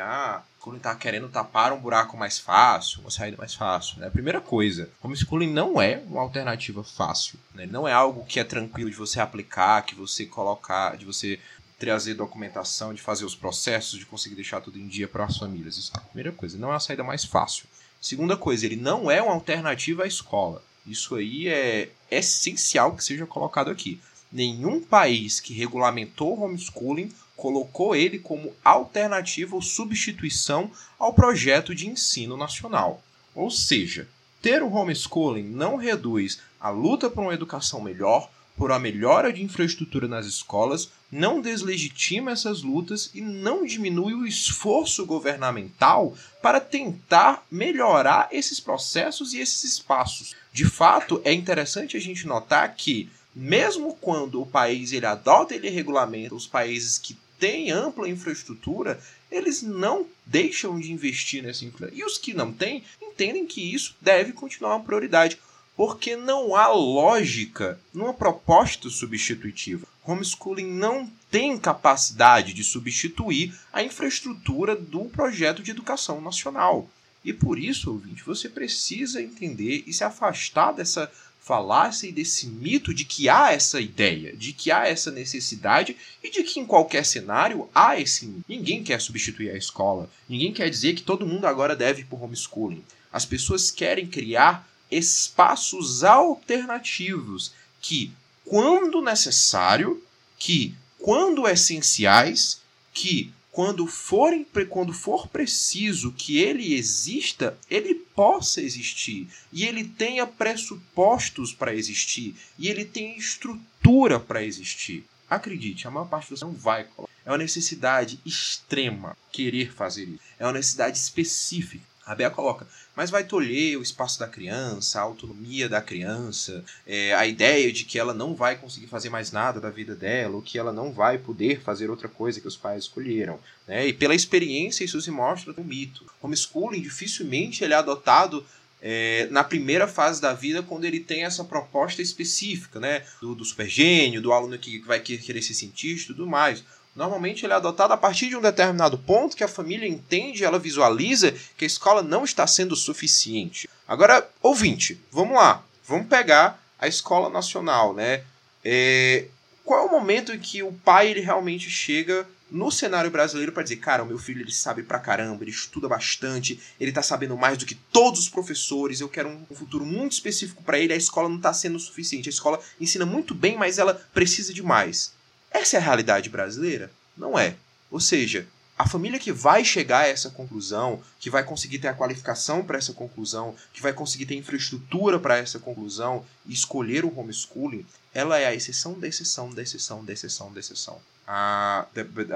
[0.00, 4.08] Ah, quando está querendo tapar um buraco mais fácil, uma saída mais fácil, né?
[4.08, 7.66] Primeira coisa, homeschooling não é uma alternativa fácil, né?
[7.66, 11.38] Não é algo que é tranquilo de você aplicar, que você colocar, de você
[11.78, 15.76] trazer documentação, de fazer os processos, de conseguir deixar tudo em dia para as famílias.
[15.76, 17.66] Isso é a primeira coisa, não é a saída mais fácil.
[18.00, 20.62] Segunda coisa, ele não é uma alternativa à escola.
[20.86, 24.00] Isso aí é essencial que seja colocado aqui.
[24.30, 31.88] Nenhum país que regulamentou o homeschooling colocou ele como alternativa ou substituição ao projeto de
[31.88, 33.02] ensino nacional.
[33.34, 34.08] Ou seja,
[34.40, 39.42] ter o homeschooling não reduz a luta por uma educação melhor, por uma melhora de
[39.42, 47.44] infraestrutura nas escolas, não deslegitima essas lutas e não diminui o esforço governamental para tentar
[47.50, 50.34] melhorar esses processos e esses espaços.
[50.52, 55.70] De fato, é interessante a gente notar que mesmo quando o país ele adota ele
[55.70, 62.00] regulamenta os países que têm ampla infraestrutura, eles não deixam de investir nessa infraestrutura.
[62.00, 65.38] E os que não têm entendem que isso deve continuar uma prioridade
[65.76, 69.86] porque não há lógica numa proposta substitutiva.
[70.04, 76.88] Homeschooling não tem capacidade de substituir a infraestrutura do projeto de educação nacional.
[77.24, 82.94] E por isso, ouvinte, você precisa entender e se afastar dessa falácia e desse mito
[82.94, 87.04] de que há essa ideia, de que há essa necessidade e de que em qualquer
[87.04, 88.32] cenário há esse.
[88.48, 92.18] Ninguém quer substituir a escola, ninguém quer dizer que todo mundo agora deve ir para
[92.18, 92.84] homeschooling.
[93.12, 98.12] As pessoas querem criar espaços alternativos que,
[98.44, 100.02] quando necessário,
[100.38, 102.60] que, quando essenciais,
[102.92, 104.32] que, quando for,
[104.68, 112.34] quando for preciso que ele exista, ele possa existir e ele tenha pressupostos para existir
[112.58, 115.04] e ele tenha estrutura para existir.
[115.28, 116.86] Acredite, a maior parte você não vai.
[117.24, 120.20] É uma necessidade extrema querer fazer isso.
[120.38, 121.84] É uma necessidade específica.
[122.04, 127.14] A Bea coloca, mas vai tolher o espaço da criança, a autonomia da criança, é,
[127.14, 130.42] a ideia de que ela não vai conseguir fazer mais nada da vida dela, ou
[130.42, 133.38] que ela não vai poder fazer outra coisa que os pais escolheram.
[133.68, 133.86] Né?
[133.86, 136.04] E pela experiência isso se mostra um mito.
[136.20, 138.44] Homeschooling dificilmente ele é adotado
[138.82, 143.04] é, na primeira fase da vida, quando ele tem essa proposta específica, né?
[143.20, 146.64] Do, do supergênio, do aluno que vai querer ser cientista e tudo mais.
[146.94, 150.58] Normalmente ele é adotado a partir de um determinado ponto que a família entende, ela
[150.58, 153.68] visualiza que a escola não está sendo suficiente.
[153.88, 158.24] Agora, ouvinte, vamos lá, vamos pegar a escola nacional, né?
[158.64, 159.26] É,
[159.64, 163.62] qual é o momento em que o pai ele realmente chega no cenário brasileiro para
[163.62, 167.34] dizer, cara, o meu filho ele sabe pra caramba, ele estuda bastante, ele tá sabendo
[167.34, 170.96] mais do que todos os professores, eu quero um futuro muito específico para ele, a
[170.96, 175.14] escola não tá sendo suficiente, a escola ensina muito bem, mas ela precisa de mais.
[175.52, 176.90] Essa é a realidade brasileira?
[177.16, 177.56] Não é.
[177.90, 178.46] Ou seja,
[178.78, 182.78] a família que vai chegar a essa conclusão, que vai conseguir ter a qualificação para
[182.78, 188.38] essa conclusão, que vai conseguir ter infraestrutura para essa conclusão e escolher o homeschooling, ela
[188.38, 191.00] é a exceção da exceção da exceção da exceção da exceção.
[191.26, 191.86] A,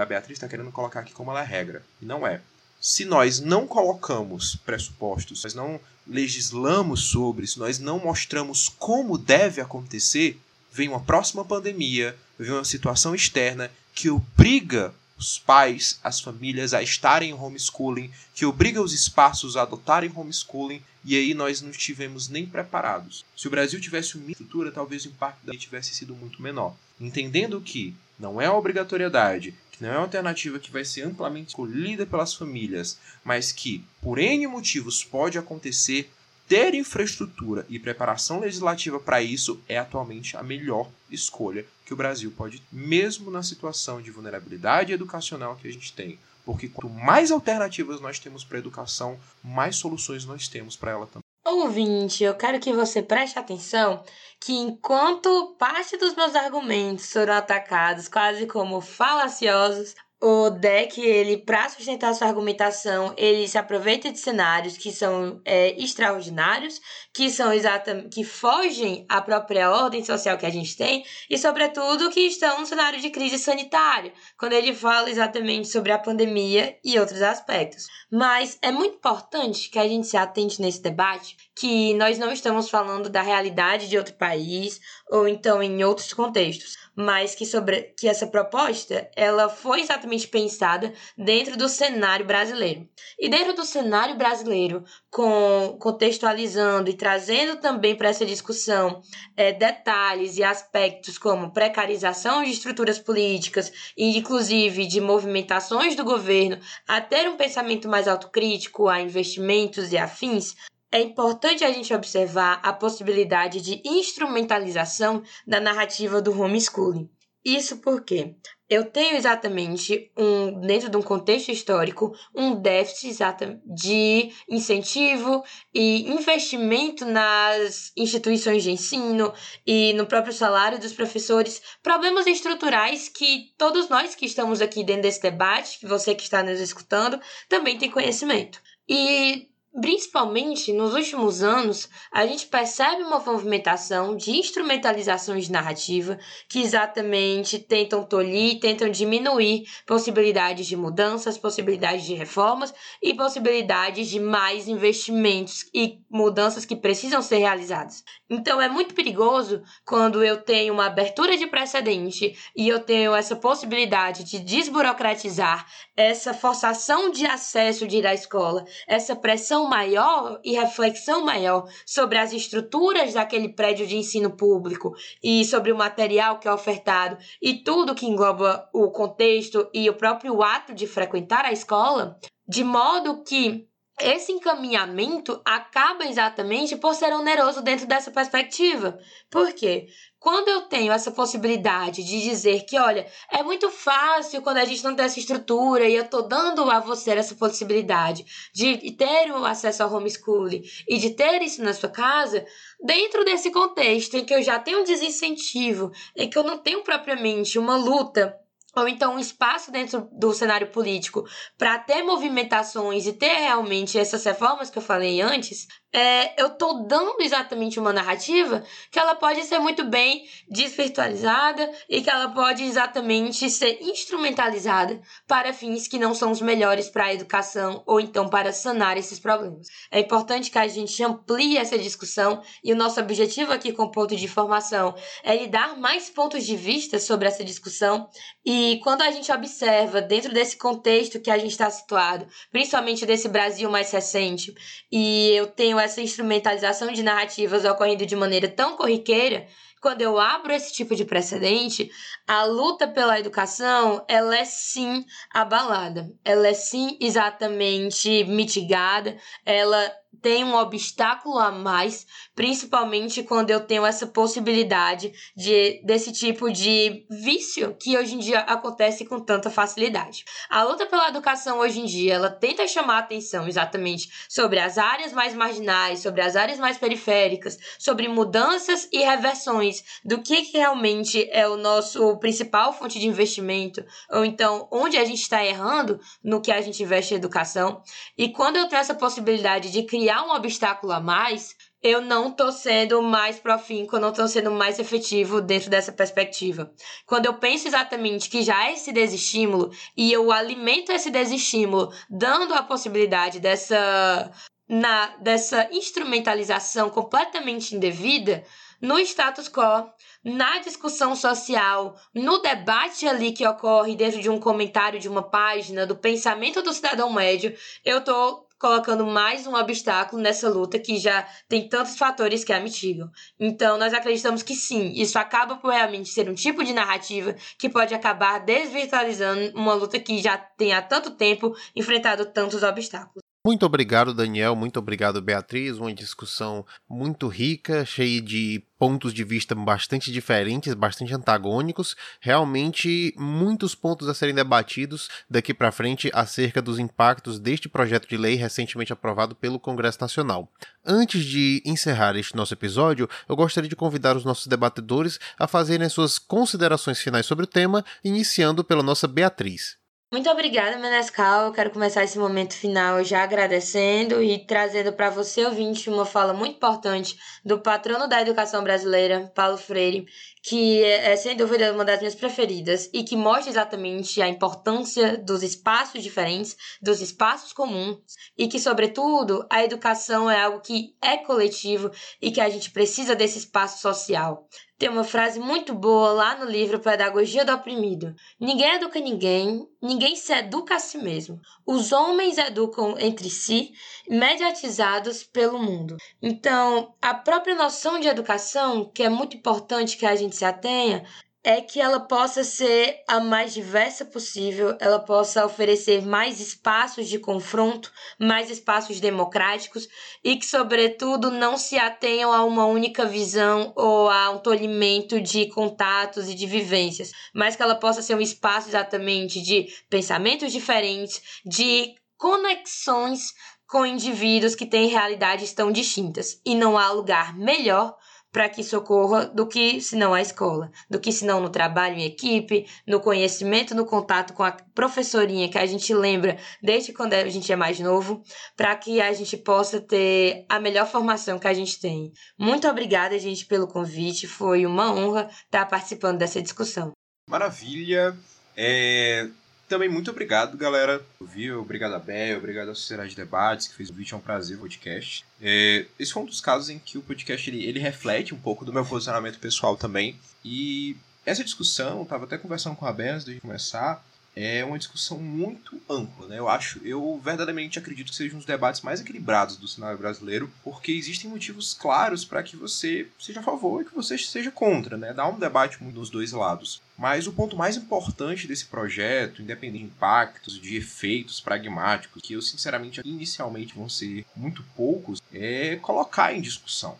[0.00, 1.82] a Beatriz está querendo colocar aqui como ela é regra.
[2.00, 2.40] E não é.
[2.80, 9.60] Se nós não colocamos pressupostos, nós não legislamos sobre, se nós não mostramos como deve
[9.60, 10.38] acontecer,
[10.70, 16.82] vem uma próxima pandemia, vem uma situação externa que obriga os pais, as famílias a
[16.82, 22.28] estarem em homeschooling, que obriga os espaços a adotarem homeschooling, e aí nós não estivemos
[22.28, 23.24] nem preparados.
[23.36, 26.76] Se o Brasil tivesse uma estrutura, talvez o impacto daí tivesse sido muito menor.
[27.00, 32.06] Entendendo que não é obrigatoriedade, que não é uma alternativa que vai ser amplamente escolhida
[32.06, 36.10] pelas famílias, mas que, por N motivos, pode acontecer,
[36.48, 42.32] ter infraestrutura e preparação legislativa para isso é atualmente a melhor escolha que o Brasil
[42.36, 46.18] pode, mesmo na situação de vulnerabilidade educacional que a gente tem.
[46.44, 51.06] Porque quanto mais alternativas nós temos para a educação, mais soluções nós temos para ela
[51.06, 51.22] também.
[51.44, 54.02] Ouvinte, eu quero que você preste atenção
[54.40, 61.68] que enquanto parte dos meus argumentos foram atacados quase como falaciosos, o deck, ele, para
[61.68, 66.80] sustentar sua argumentação, ele se aproveita de cenários que são é, extraordinários,
[67.12, 72.10] que são exatamente que fogem à própria ordem social que a gente tem e, sobretudo,
[72.10, 76.98] que estão no cenário de crise sanitária, quando ele fala exatamente sobre a pandemia e
[76.98, 77.86] outros aspectos.
[78.10, 82.68] Mas é muito importante que a gente se atente nesse debate que nós não estamos
[82.68, 88.08] falando da realidade de outro país ou então em outros contextos mas que sobre que
[88.08, 92.88] essa proposta ela foi exatamente pensada dentro do cenário brasileiro.
[93.18, 99.02] E dentro do cenário brasileiro, com contextualizando e trazendo também para essa discussão
[99.36, 106.58] é, detalhes e aspectos como precarização de estruturas políticas e inclusive de movimentações do governo
[106.88, 110.54] a ter um pensamento mais autocrítico a investimentos e afins,
[110.92, 117.10] é importante a gente observar a possibilidade de instrumentalização da narrativa do homeschooling.
[117.44, 118.34] Isso porque
[118.68, 123.16] eu tenho exatamente um dentro de um contexto histórico um déficit
[123.64, 129.32] de incentivo e investimento nas instituições de ensino
[129.64, 135.02] e no próprio salário dos professores, problemas estruturais que todos nós que estamos aqui dentro
[135.02, 138.60] desse debate, que você que está nos escutando, também tem conhecimento.
[138.88, 146.62] E Principalmente nos últimos anos, a gente percebe uma movimentação de instrumentalizações de narrativa que
[146.62, 154.66] exatamente tentam tolir, tentam diminuir possibilidades de mudanças, possibilidades de reformas e possibilidades de mais
[154.66, 158.02] investimentos e mudanças que precisam ser realizadas.
[158.30, 163.36] Então é muito perigoso quando eu tenho uma abertura de precedente e eu tenho essa
[163.36, 170.52] possibilidade de desburocratizar essa forçação de acesso de ir à escola, essa pressão maior e
[170.52, 176.48] reflexão maior sobre as estruturas daquele prédio de ensino público e sobre o material que
[176.48, 181.52] é ofertado e tudo que engloba o contexto e o próprio ato de frequentar a
[181.52, 183.68] escola, de modo que
[184.00, 188.98] esse encaminhamento acaba exatamente por ser oneroso dentro dessa perspectiva.
[189.30, 189.86] Por quê?
[190.18, 194.82] Quando eu tenho essa possibilidade de dizer que, olha, é muito fácil quando a gente
[194.84, 199.44] não tem essa estrutura e eu tô dando a você essa possibilidade de ter o
[199.44, 202.44] acesso ao homeschooling e de ter isso na sua casa,
[202.84, 206.82] dentro desse contexto em que eu já tenho um desincentivo, em que eu não tenho
[206.82, 208.36] propriamente uma luta
[208.76, 211.24] ou então um espaço dentro do cenário político
[211.56, 216.84] para ter movimentações e ter realmente essas reformas que eu falei antes, é, eu tô
[216.84, 222.62] dando exatamente uma narrativa que ela pode ser muito bem desvirtualizada e que ela pode
[222.64, 228.28] exatamente ser instrumentalizada para fins que não são os melhores para a educação ou então
[228.28, 229.68] para sanar esses problemas.
[229.90, 233.90] É importante que a gente amplie essa discussão e o nosso objetivo aqui com o
[233.90, 238.08] ponto de informação é lhe dar mais pontos de vista sobre essa discussão
[238.44, 243.28] e quando a gente observa dentro desse contexto que a gente está situado, principalmente desse
[243.28, 244.54] Brasil mais recente,
[244.90, 249.46] e eu tenho essa instrumentalização de narrativas ocorrendo de maneira tão corriqueira,
[249.80, 251.90] quando eu abro esse tipo de precedente,
[252.26, 260.44] a luta pela educação, ela é sim abalada, ela é sim exatamente mitigada, ela tem
[260.44, 267.76] um obstáculo a mais, principalmente quando eu tenho essa possibilidade de desse tipo de vício
[267.80, 270.24] que hoje em dia acontece com tanta facilidade.
[270.48, 275.12] A luta pela educação hoje em dia, ela tenta chamar atenção exatamente sobre as áreas
[275.12, 281.28] mais marginais, sobre as áreas mais periféricas, sobre mudanças e reversões do que, que realmente
[281.30, 286.40] é o nosso principal fonte de investimento, ou então onde a gente está errando no
[286.40, 287.82] que a gente investe em educação.
[288.16, 292.28] E quando eu tenho essa possibilidade de criar criar um obstáculo a mais, eu não
[292.28, 296.72] estou sendo mais profinco, eu não estou sendo mais efetivo dentro dessa perspectiva.
[297.04, 302.54] Quando eu penso exatamente que já é esse desestímulo e eu alimento esse desestímulo, dando
[302.54, 304.30] a possibilidade dessa
[304.68, 308.44] na dessa instrumentalização completamente indevida
[308.80, 309.90] no status quo,
[310.22, 315.84] na discussão social, no debate ali que ocorre dentro de um comentário de uma página,
[315.84, 321.26] do pensamento do cidadão médio, eu estou colocando mais um obstáculo nessa luta que já
[321.48, 323.10] tem tantos fatores que a mitigam.
[323.38, 327.68] Então, nós acreditamos que sim, isso acaba por realmente ser um tipo de narrativa que
[327.68, 333.25] pode acabar desvirtualizando uma luta que já tem há tanto tempo enfrentado tantos obstáculos.
[333.46, 334.56] Muito obrigado, Daniel.
[334.56, 335.78] Muito obrigado, Beatriz.
[335.78, 341.94] Uma discussão muito rica, cheia de pontos de vista bastante diferentes, bastante antagônicos.
[342.20, 348.16] Realmente, muitos pontos a serem debatidos daqui para frente acerca dos impactos deste projeto de
[348.16, 350.50] lei recentemente aprovado pelo Congresso Nacional.
[350.84, 355.88] Antes de encerrar este nosso episódio, eu gostaria de convidar os nossos debatedores a fazerem
[355.88, 359.76] suas considerações finais sobre o tema, iniciando pela nossa Beatriz.
[360.12, 361.46] Muito obrigada, Menescal.
[361.46, 366.32] Eu quero começar esse momento final já agradecendo e trazendo para você, ouvinte, uma fala
[366.32, 370.06] muito importante do patrono da educação brasileira, Paulo Freire,
[370.46, 375.18] que é, é sem dúvida uma das minhas preferidas e que mostra exatamente a importância
[375.18, 377.98] dos espaços diferentes, dos espaços comuns
[378.38, 381.90] e que, sobretudo, a educação é algo que é coletivo
[382.22, 384.48] e que a gente precisa desse espaço social.
[384.78, 388.14] Tem uma frase muito boa lá no livro Pedagogia do Oprimido.
[388.38, 391.40] Ninguém educa ninguém, ninguém se educa a si mesmo.
[391.66, 393.72] Os homens educam entre si,
[394.06, 395.96] mediatizados pelo mundo.
[396.20, 401.04] Então, a própria noção de educação, que é muito importante que a gente se atenha,
[401.46, 407.20] é que ela possa ser a mais diversa possível, ela possa oferecer mais espaços de
[407.20, 409.86] confronto, mais espaços democráticos
[410.24, 415.46] e que, sobretudo, não se atenham a uma única visão ou a um tolhimento de
[415.50, 421.22] contatos e de vivências, mas que ela possa ser um espaço exatamente de pensamentos diferentes,
[421.46, 423.32] de conexões
[423.68, 426.40] com indivíduos que têm realidades tão distintas.
[426.44, 427.96] E não há lugar melhor
[428.36, 431.96] para que socorra do que se não a escola, do que se não no trabalho
[431.96, 437.14] em equipe, no conhecimento, no contato com a professorinha que a gente lembra desde quando
[437.14, 438.22] a gente é mais novo,
[438.54, 442.12] para que a gente possa ter a melhor formação que a gente tem.
[442.38, 444.26] Muito obrigada, gente, pelo convite.
[444.26, 446.92] Foi uma honra estar participando dessa discussão.
[447.30, 448.14] Maravilha.
[448.54, 449.30] É,
[449.68, 451.04] também muito obrigado, galera.
[451.20, 451.60] Viu?
[451.60, 454.14] Obrigado a Bel, obrigado à Sociedade de Debates, que fez o vídeo.
[454.14, 455.24] É um prazer o podcast.
[455.40, 458.64] É, esse foi um dos casos em que o podcast ele, ele reflete um pouco
[458.64, 460.18] do meu posicionamento pessoal também.
[460.44, 464.04] E essa discussão, estava até conversando com a Bel antes de começar,
[464.36, 466.38] é uma discussão muito ampla, né?
[466.38, 470.52] Eu acho, eu verdadeiramente acredito que seja um dos debates mais equilibrados do cenário brasileiro,
[470.62, 474.98] porque existem motivos claros para que você seja a favor e que você seja contra,
[474.98, 475.14] né?
[475.14, 476.82] Dá um debate dos dois lados.
[476.98, 482.42] Mas o ponto mais importante desse projeto, independente de impactos, de efeitos pragmáticos, que eu
[482.42, 486.98] sinceramente inicialmente vão ser muito poucos, é colocar em discussão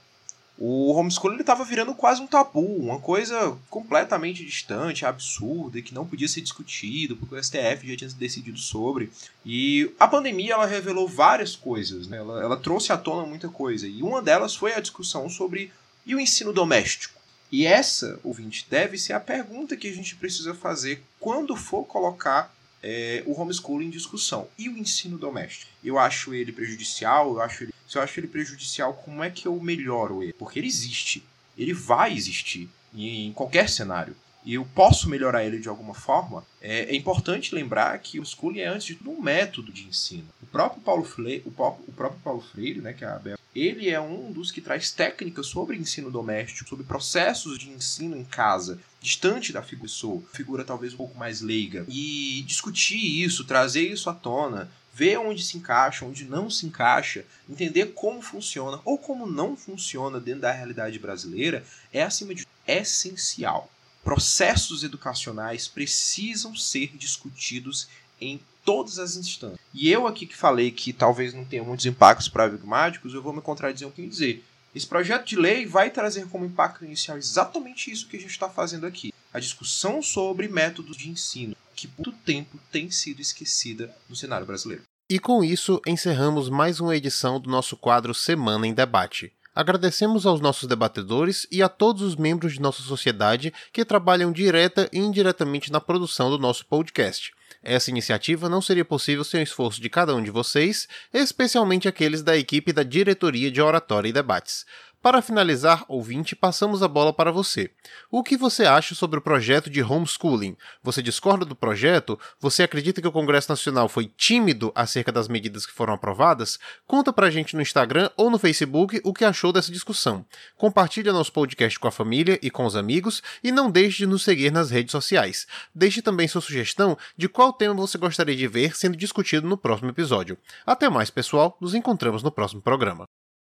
[0.59, 6.27] o homeschooling estava virando quase um tabu, uma coisa completamente distante, absurda, que não podia
[6.27, 9.11] ser discutido, porque o STF já tinha decidido sobre.
[9.45, 12.17] E a pandemia ela revelou várias coisas, né?
[12.17, 15.71] ela, ela trouxe à tona muita coisa, e uma delas foi a discussão sobre
[16.07, 17.21] e o ensino doméstico.
[17.51, 22.55] E essa, ouvinte, deve ser a pergunta que a gente precisa fazer quando for colocar
[22.83, 24.49] é, o homeschooling em discussão.
[24.59, 25.71] E o ensino doméstico?
[25.83, 29.47] Eu acho ele prejudicial, eu acho ele, se eu acho ele prejudicial, como é que
[29.47, 30.33] eu melhoro ele?
[30.33, 31.23] Porque ele existe.
[31.57, 34.17] Ele vai existir em, qualquer cenário.
[34.45, 36.45] E eu posso melhorar ele de alguma forma.
[36.61, 40.29] É, é importante lembrar que o homeschooling é, antes de tudo, um método de ensino.
[40.41, 43.89] O próprio Paulo Freire, o, o próprio Paulo Freire, né, que é a Bel, ele
[43.89, 48.79] é um dos que traz técnicas sobre ensino doméstico, sobre processos de ensino em casa,
[49.01, 49.91] distante da figura,
[50.33, 51.85] figura talvez um pouco mais leiga.
[51.89, 57.27] E discutir isso, trazer isso à tona, ver onde se encaixa, onde não se encaixa,
[57.47, 63.71] entender como funciona ou como não funciona dentro da realidade brasileira, é acima de essencial.
[64.03, 67.89] Processos educacionais precisam ser discutidos
[68.19, 69.61] em todas as instâncias.
[69.75, 73.43] E eu aqui que falei que talvez não tenha muitos impactos pragmáticos, eu vou me
[73.43, 74.43] contradizer um pouquinho dizer.
[74.75, 78.49] Esse projeto de lei vai trazer como impacto inicial exatamente isso que a gente está
[78.49, 79.13] fazendo aqui.
[79.31, 84.47] A discussão sobre métodos de ensino, que por muito tempo tem sido esquecida no cenário
[84.47, 84.83] brasileiro.
[85.09, 89.33] E com isso, encerramos mais uma edição do nosso quadro Semana em Debate.
[89.55, 94.89] Agradecemos aos nossos debatedores e a todos os membros de nossa sociedade que trabalham direta
[94.93, 97.33] e indiretamente na produção do nosso podcast.
[97.63, 102.23] Essa iniciativa não seria possível sem o esforço de cada um de vocês, especialmente aqueles
[102.23, 104.67] da equipe da Diretoria de Oratória e Debates.
[105.07, 107.71] Para finalizar, ouvinte, passamos a bola para você.
[108.11, 110.57] O que você acha sobre o projeto de homeschooling?
[110.83, 112.19] Você discorda do projeto?
[112.41, 116.59] Você acredita que o Congresso Nacional foi tímido acerca das medidas que foram aprovadas?
[116.89, 120.27] Conta pra gente no Instagram ou no Facebook o que achou dessa discussão.
[120.57, 124.25] Compartilhe nosso podcast com a família e com os amigos e não deixe de nos
[124.25, 125.47] seguir nas redes sociais.
[125.73, 129.89] Deixe também sua sugestão de qual tema você gostaria de ver sendo discutido no próximo
[129.89, 130.37] episódio.
[130.67, 131.57] Até mais, pessoal.
[131.61, 133.07] Nos encontramos no próximo programa.